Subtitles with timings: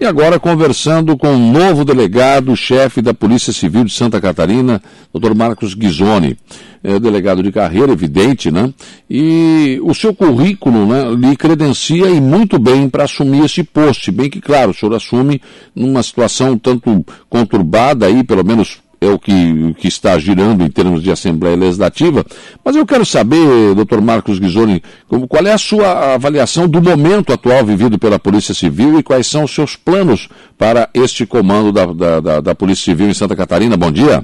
[0.00, 4.80] E agora conversando com o um novo delegado, chefe da Polícia Civil de Santa Catarina,
[5.12, 5.34] Dr.
[5.34, 6.38] Marcos Ghisoni.
[6.82, 8.72] É delegado de carreira, evidente, né?
[9.10, 14.10] E o seu currículo né, lhe credencia e muito bem para assumir esse posto.
[14.10, 15.42] Bem que, claro, o senhor assume
[15.76, 21.02] numa situação tanto conturbada aí, pelo menos é o que, que está girando em termos
[21.02, 22.24] de Assembleia Legislativa,
[22.64, 24.82] mas eu quero saber, doutor Marcos Ghisoni,
[25.28, 29.44] qual é a sua avaliação do momento atual vivido pela Polícia Civil e quais são
[29.44, 30.28] os seus planos
[30.58, 33.76] para este comando da, da, da, da Polícia Civil em Santa Catarina.
[33.76, 34.22] Bom dia.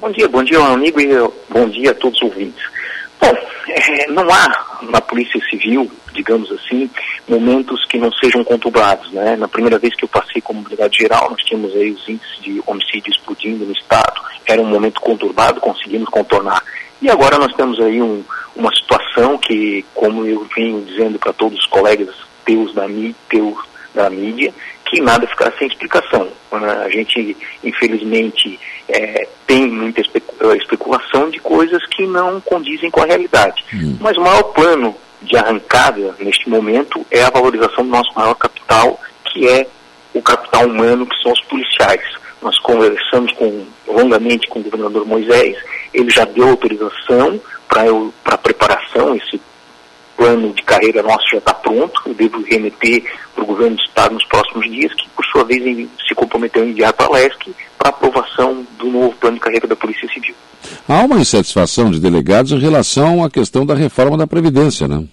[0.00, 1.08] Bom dia, bom dia, amigo, e
[1.48, 2.73] bom dia a todos os ouvintes.
[3.24, 3.38] Bom,
[3.68, 6.90] é, não há na Polícia Civil, digamos assim,
[7.26, 9.10] momentos que não sejam conturbados.
[9.12, 9.34] Né?
[9.36, 12.62] Na primeira vez que eu passei como delegado geral, nós tínhamos aí os índices de
[12.66, 14.20] homicídio explodindo no Estado.
[14.46, 16.62] Era um momento conturbado, conseguimos contornar.
[17.00, 18.22] E agora nós temos aí um,
[18.54, 22.14] uma situação que, como eu venho dizendo para todos os colegas
[22.44, 22.84] teus da,
[23.30, 23.56] teus
[23.94, 24.52] da mídia,
[24.94, 26.28] que nada ficará sem explicação.
[26.52, 33.64] A gente, infelizmente, é, tem muita especulação de coisas que não condizem com a realidade.
[33.74, 33.96] Hum.
[34.00, 39.00] Mas o maior plano de arrancada neste momento é a valorização do nosso maior capital,
[39.24, 39.66] que é
[40.14, 42.02] o capital humano, que são os policiais.
[42.40, 45.56] Nós conversamos com, longamente com o governador Moisés,
[45.92, 47.84] ele já deu autorização para
[48.26, 49.40] a preparação, esse
[50.16, 53.02] plano de carreira nosso já está pronto, eu devo remeter
[53.34, 56.66] para o governo do Estado nos próximos dias, que por sua vez se comprometeu a
[56.66, 60.34] enviar para a LESC para aprovação do novo plano de carreira da Polícia Civil.
[60.88, 65.04] Há uma insatisfação de delegados em relação à questão da reforma da Previdência, né?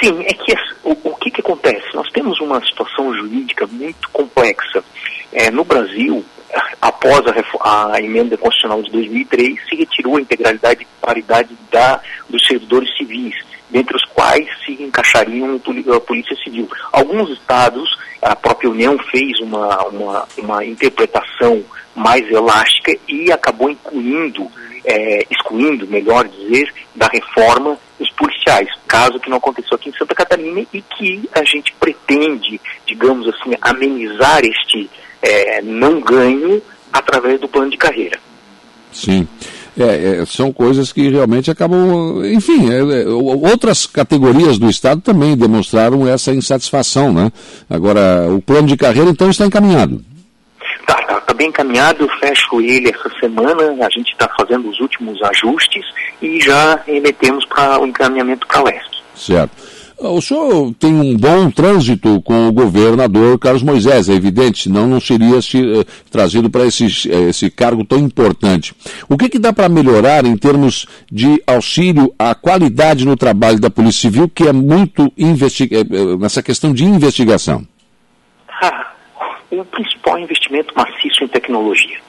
[0.00, 1.94] Sim, é que o, o que, que acontece?
[1.94, 4.84] Nós temos uma situação jurídica muito complexa.
[5.32, 6.24] É, no Brasil,
[6.96, 7.22] após
[7.60, 12.94] a, a, emenda constitucional de 2003, se retirou a integralidade e paridade da, dos servidores
[12.96, 13.34] civis,
[13.70, 15.60] dentre os quais se encaixariam
[15.94, 16.68] a Polícia Civil.
[16.92, 17.88] Alguns estados,
[18.22, 21.62] a própria União fez uma, uma, uma interpretação
[21.94, 24.50] mais elástica e acabou incluindo,
[24.84, 30.14] é, excluindo, melhor dizer, da reforma os policiais, caso que não aconteceu aqui em Santa
[30.14, 34.90] Catarina e que a gente pretende, digamos assim, amenizar este
[35.22, 36.62] é, não ganho
[36.98, 38.18] através do plano de carreira.
[38.92, 39.26] Sim.
[39.78, 42.24] É, é, são coisas que realmente acabam.
[42.24, 47.30] Enfim, é, é, outras categorias do Estado também demonstraram essa insatisfação, né?
[47.68, 50.02] Agora, o plano de carreira então está encaminhado.
[50.80, 54.80] Está tá, tá bem encaminhado, eu fecho ele essa semana, a gente está fazendo os
[54.80, 55.84] últimos ajustes
[56.22, 59.02] e já remetemos para o encaminhamento para a.
[59.14, 59.52] Certo.
[59.98, 65.00] O senhor tem um bom trânsito com o governador Carlos Moisés, é evidente, senão não
[65.00, 68.74] seria uh, trazido para esse, uh, esse cargo tão importante.
[69.08, 73.70] O que, que dá para melhorar em termos de auxílio à qualidade no trabalho da
[73.70, 77.66] Polícia Civil, que é muito uh, nessa questão de investigação?
[78.62, 78.92] Ah,
[79.50, 82.05] o principal investimento maciço em tecnologia.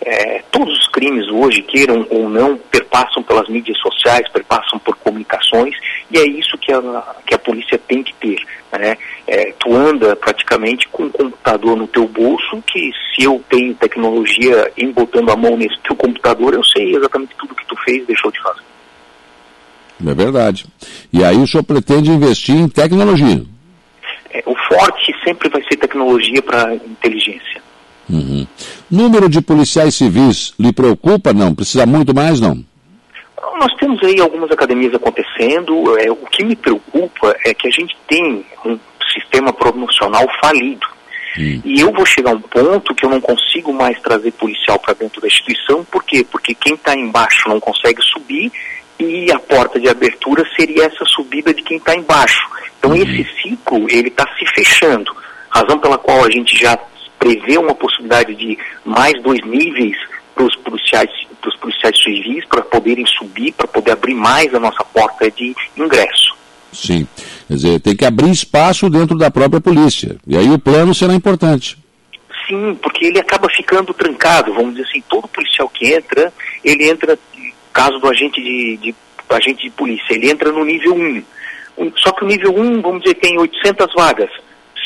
[0.00, 5.74] É, todos os crimes hoje, queiram ou não, perpassam pelas mídias sociais, perpassam por comunicações,
[6.10, 8.38] e é isso que a, que a polícia tem que ter.
[8.72, 8.96] Né?
[9.26, 14.70] É, tu anda praticamente com um computador no teu bolso, que se eu tenho tecnologia
[14.76, 18.06] em botando a mão nesse teu computador, eu sei exatamente tudo que tu fez e
[18.06, 18.62] deixou de fazer.
[20.06, 20.66] É verdade.
[21.12, 23.42] E aí o senhor pretende investir em tecnologia?
[24.30, 27.62] É, o forte sempre vai ser tecnologia para inteligência.
[28.08, 28.45] Uhum.
[28.90, 31.32] Número de policiais civis lhe preocupa?
[31.32, 31.54] Não?
[31.54, 32.40] Precisa muito mais?
[32.40, 32.64] Não?
[33.58, 35.98] Nós temos aí algumas academias acontecendo.
[35.98, 38.78] É, o que me preocupa é que a gente tem um
[39.12, 40.86] sistema promocional falido.
[41.38, 41.60] Hum.
[41.64, 44.94] E eu vou chegar a um ponto que eu não consigo mais trazer policial para
[44.94, 45.84] dentro da instituição.
[45.84, 46.24] Por quê?
[46.30, 48.52] Porque quem está embaixo não consegue subir
[48.98, 52.40] e a porta de abertura seria essa subida de quem está embaixo.
[52.78, 52.96] Então hum.
[52.96, 55.14] esse ciclo ele está se fechando.
[55.50, 56.78] Razão pela qual a gente já
[57.18, 59.96] prevê uma possibilidade de mais dois níveis
[60.34, 61.10] para os policiais,
[61.40, 66.36] pros policiais civis para poderem subir, para poder abrir mais a nossa porta de ingresso.
[66.72, 67.06] Sim,
[67.48, 70.16] quer dizer, tem que abrir espaço dentro da própria polícia.
[70.26, 71.78] E aí o plano será importante.
[72.46, 77.18] Sim, porque ele acaba ficando trancado, vamos dizer assim, todo policial que entra, ele entra,
[77.72, 78.94] caso do agente de, de
[79.30, 81.22] agente de polícia, ele entra no nível 1.
[81.96, 84.30] Só que o nível 1, vamos dizer, tem 800 vagas.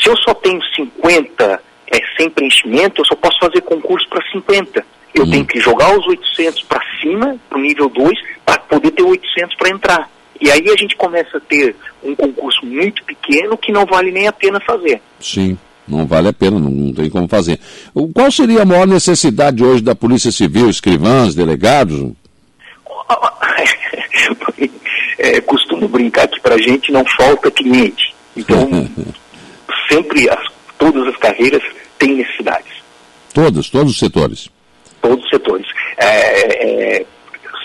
[0.00, 1.60] Se eu só tenho 50
[1.90, 4.84] é, sem preenchimento, eu só posso fazer concurso para 50.
[5.12, 5.30] Eu hum.
[5.30, 9.56] tenho que jogar os 800 para cima, para o nível 2, para poder ter 800
[9.56, 10.10] para entrar.
[10.40, 14.26] E aí a gente começa a ter um concurso muito pequeno que não vale nem
[14.26, 15.02] a pena fazer.
[15.20, 17.60] Sim, não vale a pena, não, não tem como fazer.
[18.14, 22.12] Qual seria a maior necessidade hoje da Polícia Civil, escrivãs, delegados?
[25.18, 28.14] é, costumo brincar que para a gente não falta cliente.
[28.34, 28.70] Então,
[29.90, 30.40] sempre, as,
[30.78, 31.62] todas as carreiras
[32.00, 32.82] têm necessidades.
[33.32, 34.48] Todas, todos os setores.
[35.00, 35.66] Todos os setores.
[35.96, 37.06] É, é,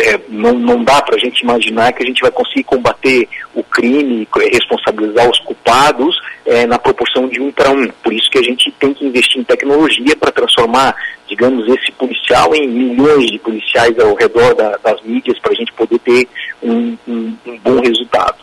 [0.00, 3.64] é, não, não dá para a gente imaginar que a gente vai conseguir combater o
[3.64, 6.16] crime, responsabilizar os culpados
[6.46, 7.88] é, na proporção de um para um.
[8.02, 10.94] Por isso que a gente tem que investir em tecnologia para transformar,
[11.26, 15.72] digamos, esse policial em milhões de policiais ao redor da, das mídias para a gente
[15.72, 16.28] poder ter
[16.62, 18.37] um, um, um bom resultado.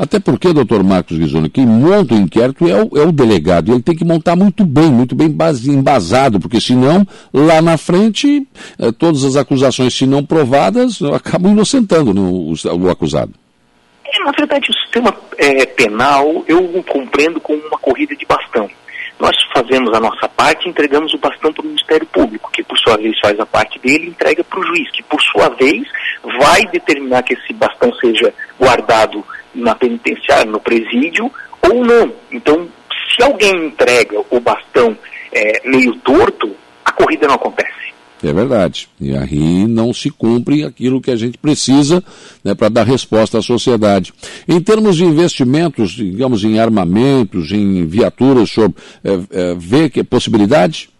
[0.00, 3.70] Até porque, doutor Marcos Ghisoni, quem monta o inquérito é o, é o delegado.
[3.70, 8.48] Ele tem que montar muito bem, muito bem base, embasado, porque senão, lá na frente,
[8.78, 13.34] eh, todas as acusações, se não provadas, acabam inocentando no, o, o, acusado.
[14.06, 18.70] É, na verdade, o sistema é, penal eu compreendo como uma corrida de bastão.
[19.18, 22.78] Nós fazemos a nossa parte e entregamos o bastão para o Ministério Público, que por
[22.78, 25.86] sua vez faz a parte dele e entrega para o juiz, que por sua vez
[26.38, 29.22] vai determinar que esse bastão seja guardado
[29.60, 31.30] na penitenciária, no presídio,
[31.62, 32.12] ou não.
[32.32, 32.68] Então,
[33.14, 34.96] se alguém entrega o bastão
[35.32, 36.54] é, meio torto,
[36.84, 37.70] a corrida não acontece.
[38.22, 38.88] É verdade.
[39.00, 42.04] E aí não se cumpre aquilo que a gente precisa
[42.44, 44.12] né, para dar resposta à sociedade.
[44.46, 50.00] Em termos de investimentos, digamos, em armamentos, em viaturas, o senhor é, é, vê que
[50.00, 50.90] é possibilidade?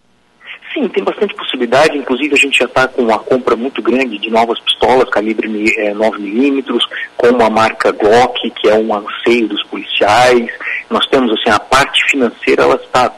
[0.72, 1.98] Sim, tem bastante possibilidade.
[1.98, 5.92] Inclusive, a gente já está com uma compra muito grande de novas pistolas calibre é,
[5.92, 6.80] 9mm,
[7.16, 10.48] com a marca Glock, que é um anseio dos policiais.
[10.88, 13.12] Nós temos, assim, a parte financeira, ela está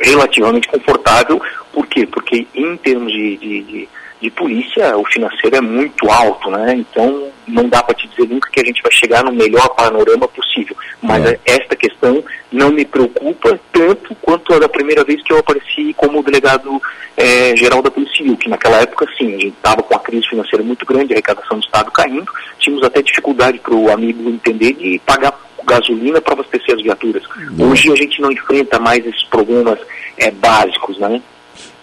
[0.00, 1.40] relativamente confortável.
[1.72, 2.06] Por quê?
[2.06, 3.88] Porque, em termos de, de, de
[4.20, 6.74] de polícia, o financeiro é muito alto, né?
[6.74, 10.26] Então não dá para te dizer nunca que a gente vai chegar no melhor panorama
[10.28, 10.76] possível.
[11.02, 11.38] Mas é.
[11.44, 16.22] esta questão não me preocupa tanto quanto a da primeira vez que eu apareci como
[16.22, 16.80] delegado
[17.16, 20.28] é, geral da Polícia Civil, que naquela época sim, a gente estava com a crise
[20.28, 24.72] financeira muito grande, a arrecadação do Estado caindo, tínhamos até dificuldade para o amigo entender
[24.72, 27.22] de pagar gasolina para abastecer as viaturas.
[27.58, 29.78] Hoje a gente não enfrenta mais esses problemas
[30.16, 31.20] é, básicos, né?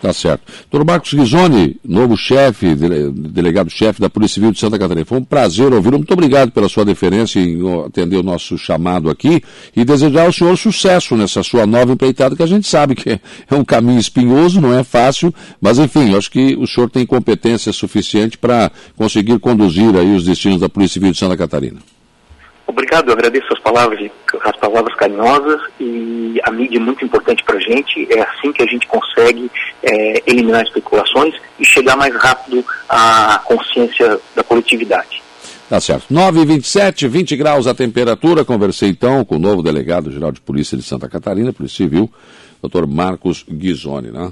[0.03, 0.51] Tá certo.
[0.69, 5.05] Doutor Marcos Ghisoni, novo chefe, delegado-chefe da Polícia Civil de Santa Catarina.
[5.05, 5.97] Foi um prazer ouvi-lo.
[5.97, 9.41] Muito obrigado pela sua deferência em atender o nosso chamado aqui
[9.73, 13.11] e desejar ao senhor sucesso nessa sua nova empreitada, que a gente sabe que
[13.49, 17.71] é um caminho espinhoso, não é fácil, mas enfim, acho que o senhor tem competência
[17.71, 21.79] suficiente para conseguir conduzir aí os destinos da Polícia Civil de Santa Catarina.
[22.73, 24.09] Obrigado, eu agradeço as palavras,
[24.43, 28.07] as palavras carinhosas e a mídia é muito importante para a gente.
[28.11, 29.49] É assim que a gente consegue
[29.83, 35.21] é, eliminar especulações e chegar mais rápido à consciência da coletividade.
[35.69, 36.11] Tá certo.
[36.11, 38.43] 9h27, 20 graus a temperatura.
[38.43, 42.11] Conversei então com o novo delegado-geral de Polícia de Santa Catarina, Polícia Civil,
[42.59, 44.31] doutor Marcos Ghisoni, né?